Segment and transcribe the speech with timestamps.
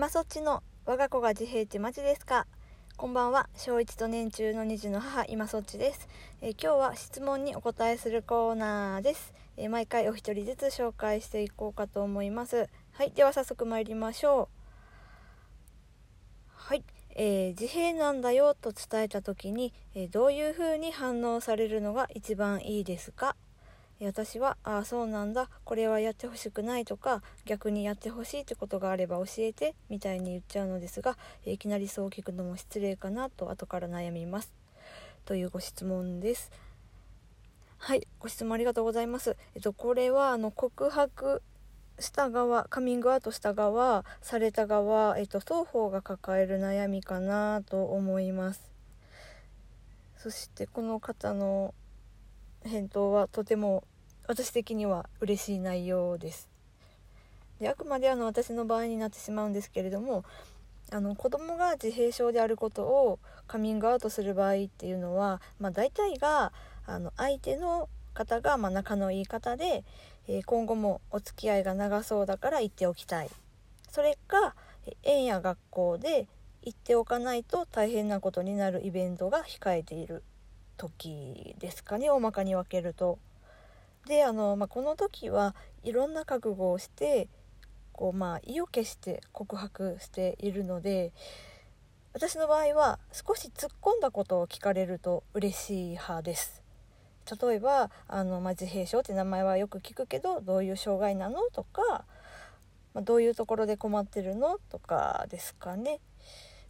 [0.00, 2.46] 今そっちの我が子が自閉地マジですか？
[2.96, 3.50] こんばんは。
[3.54, 6.08] 小1と年中の2児の母今そっちです、
[6.40, 12.70] えー、今日は質問にお答えするコーナーです、えー、毎回お一人ずつ紹介していこうかと思います。
[12.92, 13.10] はい。
[13.10, 14.58] では早速参りましょう。
[16.48, 23.36] はい、えー、自閉なんだよと伝えた時に、えどういう風に反応されるのが一番いいですか？
[24.06, 25.48] 私は「ああそうなんだ。
[25.64, 34.52] これはやってほしくない」とか逆にやってほしいってことがあれば教えてみたいに言っちゃうのですがいきなりそう聞くのも失礼かなと後から悩みます。
[35.24, 36.50] というご質問です。
[37.78, 39.36] はいご質問ありがとうございます。
[39.54, 41.42] えっとこれはあの告白
[41.98, 48.70] した側カミングアウトした側された側、えっと、双方が抱える悩みかなと思います。
[50.16, 51.74] そしてこの方の
[52.64, 53.84] 返答はとても
[54.26, 56.48] 私的には嬉しい内容です。
[57.60, 60.24] であくまであの私の場合になってしまうんですけれども
[60.92, 66.52] あの子供が自閉症であることをカミングアウトする場合っていうのは、まあ、大体が
[66.86, 69.84] あの相手の方がまあ仲のいい方で、
[70.26, 73.30] えー、今後もお付き合いが長そうだから言っておきたい
[73.90, 74.54] それか
[75.02, 76.26] 園や学校で
[76.62, 80.22] 言っておかないと大変なことになるイベントが控えている
[80.80, 83.18] 時ですかね大まかに分けると。
[84.06, 87.28] であの、まあ、この時はいろんな覚悟をして
[87.92, 91.12] こう、まあ、意を決して告白しているので
[92.14, 96.62] 私の場合は少し突っ込んだことを聞かれると嬉しい派です。
[97.40, 102.04] 例えばあの、まあ、自閉症って名前はよく聞くけどどういう障害なのとか、
[102.94, 106.00] まあ、どういうところで困ってるのとかですかね。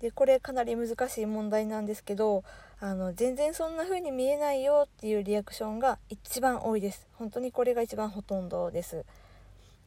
[0.00, 2.42] でこれかなり難しい問題なんですけど
[2.84, 7.06] あの全然そんな風に見えないよっていうリアクションが一番多いです。
[7.12, 9.04] 本当にこれが一番ほとんどです。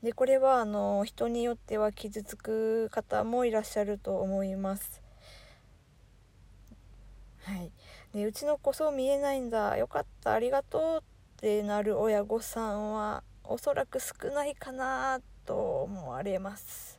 [0.02, 5.02] でこれはあの人によっては傷つく方もいらっしゃると思います。
[7.44, 7.70] はい。
[8.14, 9.76] でうちの子そう見えないんだ。
[9.76, 10.32] よかった。
[10.32, 16.95] ありがとうってなる親御さんはおそらく少ないかなと思われます。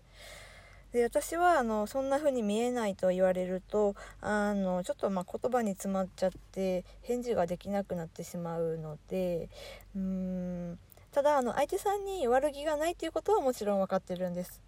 [0.97, 9.51] で私はあのそんな風に見えないと言われるとあのちょっとま言葉に詰まっちゃって返事ができなくなってしまうので
[9.95, 10.79] うーん
[11.13, 14.63] ただあの相手さんに悪気がないということはもちろん分かってるんです。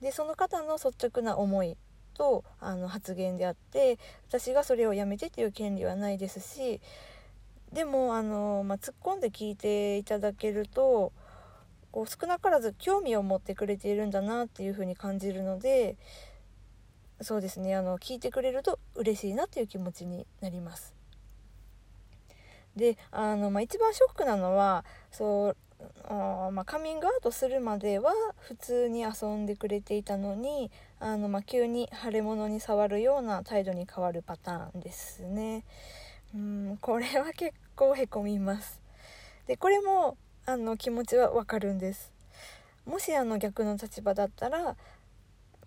[0.00, 1.76] でその方の率直な思い
[2.14, 6.80] とあの発言であって私がそれをやめてという権利はないですし
[7.74, 11.12] でもあの、まあ、突っ込んで聞いていただけると
[11.92, 15.96] こう少なからず興味を持ってくれているんだなっていうふうに感じるので
[17.20, 20.94] そうですねあの聞いてくれると嬉しいなっていう気持ちになります。
[22.76, 25.56] であの、まあ、一番ショックなのはそう
[26.08, 35.64] あまあ、カミングアウトするまでは普通に遊んでくれていたのにあの、まあ、急に腫れ物に触るような態度に変わるパターンですね。
[36.34, 38.80] うんこれは結構へこみます。
[39.46, 40.16] でこれも
[40.48, 42.10] あの気持ちはわかるんです
[42.86, 44.76] もしあの逆の立場だったら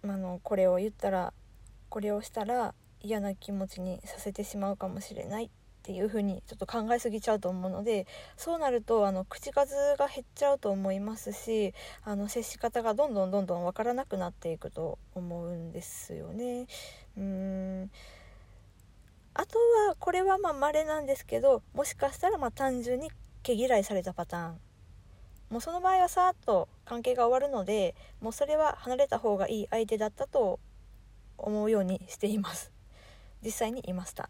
[0.04, 1.34] あのこれを言ったら
[1.90, 5.50] これをしたら嫌な気持ちにさせてしまうかもしれないっ
[5.84, 16.66] ていう風にちょっと考えすぎちゃうと思うのでそうなるとあの口数が減っちゃうと思いますしあの接し方がどんどんどんどん分からなくなっていくと思うんですよね。
[17.16, 17.24] うー
[17.84, 17.92] ん
[19.36, 23.12] あとはこれはまあ稀なんですけどもしかしたらま単純に
[23.44, 24.60] 毛嫌いされたパターン
[25.52, 30.60] もうその場合はさーっと関係が終わるのでもうそれは離れた方がいい相手だったと
[31.38, 32.72] 思うようにしています。
[33.44, 34.30] 実際にいました。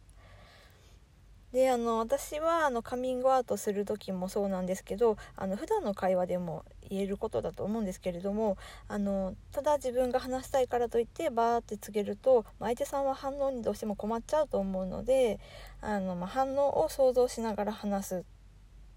[1.52, 15.42] であの私はあのカミングアウトする時もそうなんですけどあの普段の会話でも言えることだと思うんですけれどもあのただ自分が話したいからといってバーって告げると相手さんは反応にどうしても困っちゃうと思うので
[15.82, 18.26] あの、まあ、反応を想像しながら話す。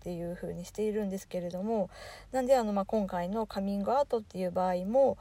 [0.04, 1.88] っていう風にしているんですけれども
[2.30, 5.16] なんであの、まあ、今回のカミングアウトっていう場合も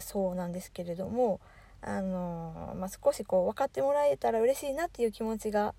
[0.00, 1.38] そうなんですけれども
[1.80, 5.76] あの、まあ、少しこう分かってもらえたら嬉しいなっていう気持ちが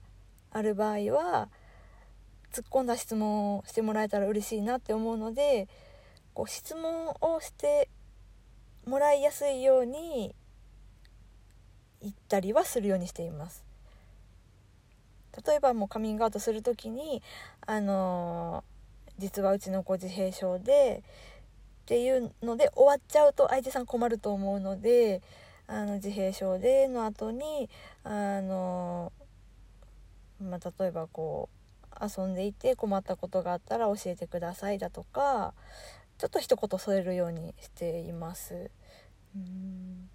[0.50, 1.50] ある場合は
[2.54, 5.68] 突っ込んだ質問をしてもらえたら嬉しいなって思うので
[6.34, 7.90] こう質問をして
[8.86, 10.34] もらいやすいように
[12.02, 13.71] 言ったりはするようにしています。
[15.46, 17.22] 例えばもうカミングアウトする時に
[17.66, 18.64] あの
[19.18, 21.04] 実はうちの子自閉症で
[21.84, 25.22] っていうので終わっちゃうと相手さん困ると思うので
[25.68, 27.70] あの自閉症での後に
[28.04, 29.12] あの
[30.42, 35.54] まあ、例えばこう遊んでいて困ったことがあったら教えてくださいだとか
[36.18, 38.72] ちょっと一言添えるようにしています。
[39.36, 40.10] うん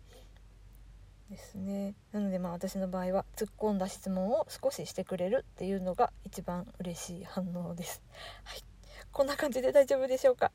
[1.36, 8.02] ですねなのでまあ私の場合は突っ込んだ質問を少ししてくれるっていうのが一番嬉しい反応です。
[8.44, 8.64] はい
[9.12, 10.50] こんな感じで大丈夫でしょうか？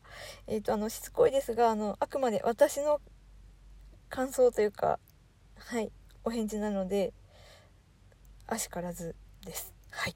[0.47, 2.99] えっ、ー、とあのしつこいですがあのあくまで私の
[4.09, 4.99] 感想というか
[5.57, 5.91] はい
[6.23, 7.13] お返事なので
[8.47, 9.73] あしからずです。
[9.91, 10.15] はい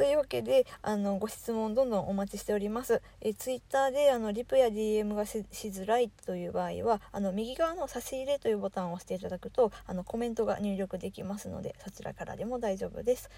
[0.00, 3.02] というわけであのご質問どんどんお待ちしております。
[3.20, 13.28] えツイッターであのリプや DM がしづらいという場合はあの右側の差し入れというボタンを押していただくとあのコメントが入力できますのでそちらからでも大丈夫です。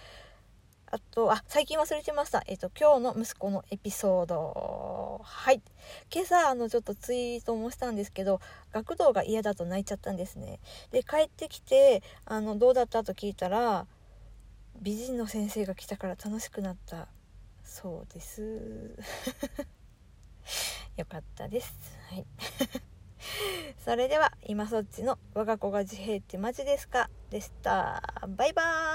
[0.93, 2.45] あと、あ、最近忘れてました。
[2.47, 5.21] えっ、と、今日の息子のエピソード。
[5.25, 5.63] はい。
[6.15, 8.41] 今朝、あの、ちょっとツイートもしたんですけど、
[8.73, 10.61] 学童が嫌だと泣いちゃったんですね。
[10.91, 13.87] で、帰ってきて、あの、どうだったと聞いたら、
[14.81, 17.09] 美人の先生が来たから楽しくなった
[17.65, 18.43] そうです。
[20.97, 21.73] よかったです。
[22.11, 22.27] はい。
[23.85, 27.09] それでは今そっちの我が子が自閉ってマジですか？
[27.31, 28.03] でした。
[28.29, 28.92] バイバーイ。